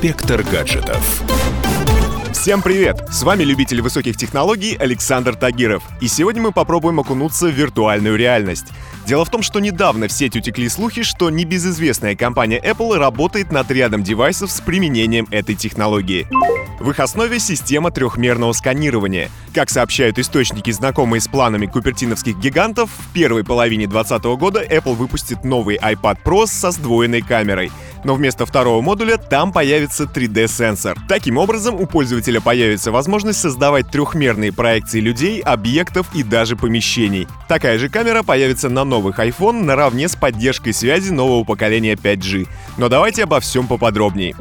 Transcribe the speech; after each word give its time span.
Инспектор 0.00 0.44
гаджетов. 0.44 1.24
Всем 2.32 2.62
привет! 2.62 3.02
С 3.10 3.24
вами 3.24 3.42
любитель 3.42 3.82
высоких 3.82 4.16
технологий 4.16 4.76
Александр 4.76 5.34
Тагиров. 5.34 5.82
И 6.00 6.06
сегодня 6.06 6.40
мы 6.40 6.52
попробуем 6.52 7.00
окунуться 7.00 7.46
в 7.46 7.50
виртуальную 7.50 8.16
реальность. 8.16 8.66
Дело 9.08 9.24
в 9.24 9.30
том, 9.30 9.42
что 9.42 9.58
недавно 9.58 10.06
в 10.06 10.12
сеть 10.12 10.36
утекли 10.36 10.68
слухи, 10.68 11.02
что 11.02 11.30
небезызвестная 11.30 12.14
компания 12.14 12.60
Apple 12.60 12.96
работает 12.96 13.50
над 13.50 13.68
рядом 13.72 14.04
девайсов 14.04 14.52
с 14.52 14.60
применением 14.60 15.26
этой 15.32 15.56
технологии. 15.56 16.28
В 16.78 16.90
их 16.90 17.00
основе 17.00 17.40
система 17.40 17.90
трехмерного 17.90 18.52
сканирования. 18.52 19.30
Как 19.52 19.68
сообщают 19.68 20.20
источники, 20.20 20.70
знакомые 20.70 21.20
с 21.20 21.26
планами 21.26 21.66
купертиновских 21.66 22.38
гигантов, 22.38 22.88
в 22.96 23.12
первой 23.12 23.42
половине 23.42 23.88
2020 23.88 24.38
года 24.38 24.64
Apple 24.64 24.94
выпустит 24.94 25.42
новый 25.42 25.76
iPad 25.76 26.18
Pro 26.24 26.46
со 26.46 26.70
сдвоенной 26.70 27.22
камерой— 27.22 27.72
но 28.04 28.14
вместо 28.14 28.46
второго 28.46 28.80
модуля 28.80 29.16
там 29.16 29.52
появится 29.52 30.04
3D-сенсор. 30.04 30.96
Таким 31.08 31.38
образом, 31.38 31.74
у 31.74 31.86
пользователя 31.86 32.40
появится 32.40 32.92
возможность 32.92 33.40
создавать 33.40 33.90
трехмерные 33.90 34.52
проекции 34.52 35.00
людей, 35.00 35.40
объектов 35.40 36.06
и 36.14 36.22
даже 36.22 36.56
помещений. 36.56 37.26
Такая 37.48 37.78
же 37.78 37.88
камера 37.88 38.22
появится 38.22 38.68
на 38.68 38.84
новых 38.84 39.18
iPhone 39.18 39.64
наравне 39.64 40.08
с 40.08 40.16
поддержкой 40.16 40.72
связи 40.72 41.10
нового 41.10 41.44
поколения 41.44 41.94
5G. 41.94 42.48
Но 42.76 42.88
давайте 42.88 43.24
обо 43.24 43.40
всем 43.40 43.66
поподробнее. 43.66 44.34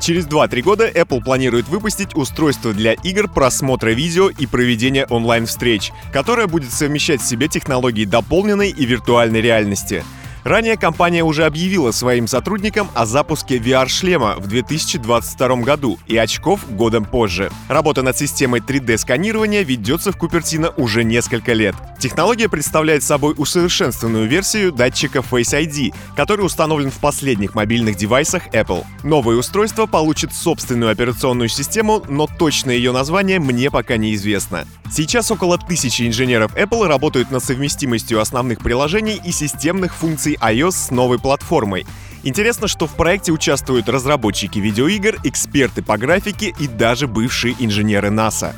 Через 0.00 0.26
2-3 0.26 0.62
года 0.62 0.88
Apple 0.88 1.22
планирует 1.22 1.68
выпустить 1.68 2.16
устройство 2.16 2.72
для 2.72 2.94
игр, 2.94 3.28
просмотра 3.28 3.90
видео 3.90 4.30
и 4.30 4.46
проведения 4.46 5.06
онлайн-встреч, 5.06 5.92
которое 6.12 6.48
будет 6.48 6.72
совмещать 6.72 7.20
в 7.20 7.28
себе 7.28 7.46
технологии 7.46 8.04
дополненной 8.04 8.70
и 8.70 8.84
виртуальной 8.84 9.40
реальности. 9.40 10.02
Ранее 10.44 10.76
компания 10.76 11.22
уже 11.22 11.44
объявила 11.44 11.92
своим 11.92 12.26
сотрудникам 12.26 12.90
о 12.94 13.06
запуске 13.06 13.58
VR-шлема 13.58 14.34
в 14.38 14.48
2022 14.48 15.56
году 15.56 15.98
и 16.08 16.16
очков 16.16 16.60
годом 16.68 17.04
позже. 17.04 17.50
Работа 17.68 18.02
над 18.02 18.18
системой 18.18 18.58
3D-сканирования 18.58 19.62
ведется 19.62 20.10
в 20.10 20.16
Купертино 20.16 20.70
уже 20.76 21.04
несколько 21.04 21.52
лет. 21.52 21.76
Технология 22.00 22.48
представляет 22.48 23.04
собой 23.04 23.34
усовершенствованную 23.36 24.26
версию 24.26 24.72
датчика 24.72 25.20
Face 25.20 25.52
ID, 25.52 25.94
который 26.16 26.44
установлен 26.44 26.90
в 26.90 26.98
последних 26.98 27.54
мобильных 27.54 27.96
девайсах 27.96 28.48
Apple. 28.48 28.84
Новое 29.04 29.36
устройство 29.36 29.86
получит 29.86 30.34
собственную 30.34 30.90
операционную 30.90 31.48
систему, 31.48 32.02
но 32.08 32.26
точное 32.26 32.74
ее 32.74 32.90
название 32.90 33.38
мне 33.38 33.70
пока 33.70 33.96
неизвестно. 33.96 34.66
Сейчас 34.94 35.30
около 35.30 35.56
тысячи 35.56 36.06
инженеров 36.06 36.54
Apple 36.54 36.86
работают 36.86 37.30
над 37.30 37.42
совместимостью 37.42 38.20
основных 38.20 38.58
приложений 38.58 39.22
и 39.24 39.32
системных 39.32 39.94
функций 39.94 40.36
iOS 40.38 40.72
с 40.72 40.90
новой 40.90 41.18
платформой. 41.18 41.86
Интересно, 42.24 42.68
что 42.68 42.86
в 42.86 42.94
проекте 42.94 43.32
участвуют 43.32 43.88
разработчики 43.88 44.58
видеоигр, 44.58 45.18
эксперты 45.24 45.82
по 45.82 45.96
графике 45.96 46.54
и 46.58 46.68
даже 46.68 47.06
бывшие 47.06 47.56
инженеры 47.58 48.10
НАСА. 48.10 48.54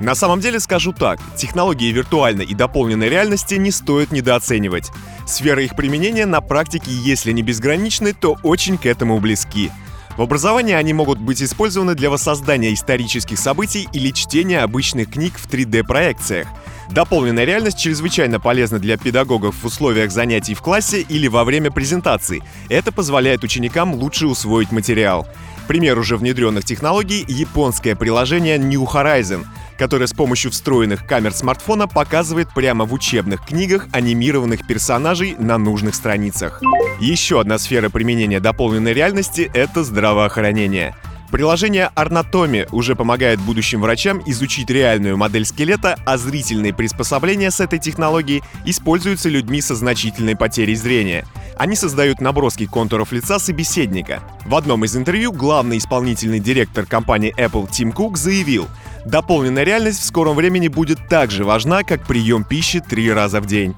На 0.00 0.14
самом 0.14 0.40
деле 0.40 0.60
скажу 0.60 0.92
так, 0.92 1.18
технологии 1.34 1.90
виртуальной 1.90 2.44
и 2.44 2.54
дополненной 2.54 3.08
реальности 3.08 3.54
не 3.54 3.70
стоит 3.70 4.12
недооценивать. 4.12 4.90
Сфера 5.26 5.62
их 5.62 5.76
применения 5.76 6.26
на 6.26 6.42
практике, 6.42 6.90
если 6.90 7.32
не 7.32 7.42
безграничны, 7.42 8.12
то 8.12 8.36
очень 8.42 8.76
к 8.76 8.84
этому 8.84 9.18
близки. 9.18 9.70
В 10.16 10.22
образовании 10.22 10.74
они 10.74 10.92
могут 10.92 11.18
быть 11.18 11.42
использованы 11.42 11.94
для 11.94 12.10
воссоздания 12.10 12.74
исторических 12.74 13.38
событий 13.38 13.88
или 13.92 14.10
чтения 14.10 14.60
обычных 14.60 15.10
книг 15.10 15.38
в 15.38 15.48
3D-проекциях. 15.48 16.48
Дополненная 16.90 17.44
реальность 17.44 17.78
чрезвычайно 17.78 18.40
полезна 18.40 18.80
для 18.80 18.96
педагогов 18.96 19.54
в 19.62 19.64
условиях 19.64 20.10
занятий 20.10 20.54
в 20.54 20.60
классе 20.60 21.00
или 21.00 21.28
во 21.28 21.44
время 21.44 21.70
презентаций. 21.70 22.42
Это 22.68 22.90
позволяет 22.90 23.44
ученикам 23.44 23.94
лучше 23.94 24.26
усвоить 24.26 24.72
материал. 24.72 25.26
Пример 25.70 26.00
уже 26.00 26.16
внедренных 26.16 26.64
технологий— 26.64 27.24
японское 27.28 27.94
приложение 27.94 28.58
New 28.58 28.82
Horizon, 28.92 29.46
которое 29.78 30.08
с 30.08 30.12
помощью 30.12 30.50
встроенных 30.50 31.06
камер 31.06 31.32
смартфона 31.32 31.86
показывает 31.86 32.52
прямо 32.52 32.86
в 32.86 32.92
учебных 32.92 33.46
книгах 33.46 33.86
анимированных 33.92 34.66
персонажей 34.66 35.36
на 35.38 35.58
нужных 35.58 35.94
страницах. 35.94 36.60
Еще 36.98 37.40
одна 37.40 37.56
сфера 37.56 37.88
применения 37.88 38.40
дополненной 38.40 38.94
реальности— 38.94 39.48
это 39.54 39.84
здравоохранение— 39.84 40.96
Приложение 41.30 41.92
Arnatomy 41.94 42.66
уже 42.72 42.96
помогает 42.96 43.38
будущим 43.40 43.82
врачам 43.82 44.20
изучить 44.26 44.68
реальную 44.68 45.16
модель 45.16 45.44
скелета, 45.44 45.96
а 46.04 46.18
зрительные 46.18 46.74
приспособления 46.74 47.52
с 47.52 47.60
этой 47.60 47.78
технологией 47.78 48.42
используются 48.64 49.28
людьми 49.28 49.60
со 49.60 49.76
значительной 49.76 50.34
потерей 50.34 50.74
зрения. 50.74 51.24
Они 51.60 51.76
создают 51.76 52.22
наброски 52.22 52.64
контуров 52.64 53.12
лица 53.12 53.38
собеседника. 53.38 54.22
В 54.46 54.54
одном 54.54 54.86
из 54.86 54.96
интервью 54.96 55.30
главный 55.30 55.76
исполнительный 55.76 56.40
директор 56.40 56.86
компании 56.86 57.34
Apple 57.36 57.68
Тим 57.70 57.92
Кук 57.92 58.16
заявил, 58.16 58.66
Дополненная 59.04 59.64
реальность 59.64 60.00
в 60.00 60.04
скором 60.04 60.36
времени 60.36 60.68
будет 60.68 60.98
так 61.10 61.30
же 61.30 61.44
важна, 61.44 61.82
как 61.82 62.06
прием 62.06 62.44
пищи 62.44 62.80
три 62.80 63.12
раза 63.12 63.42
в 63.42 63.46
день. 63.46 63.74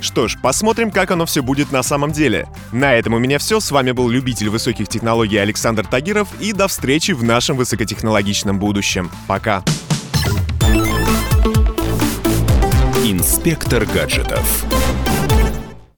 Что 0.00 0.28
ж, 0.28 0.36
посмотрим, 0.40 0.92
как 0.92 1.10
оно 1.10 1.26
все 1.26 1.42
будет 1.42 1.72
на 1.72 1.82
самом 1.82 2.12
деле. 2.12 2.46
На 2.70 2.94
этом 2.94 3.14
у 3.14 3.18
меня 3.18 3.40
все. 3.40 3.58
С 3.58 3.72
вами 3.72 3.90
был 3.90 4.08
любитель 4.08 4.48
высоких 4.48 4.86
технологий 4.86 5.38
Александр 5.38 5.84
Тагиров. 5.84 6.28
И 6.40 6.52
до 6.52 6.68
встречи 6.68 7.10
в 7.10 7.24
нашем 7.24 7.56
высокотехнологичном 7.56 8.60
будущем. 8.60 9.10
Пока. 9.26 9.64
Инспектор 13.04 13.86
гаджетов. 13.86 14.64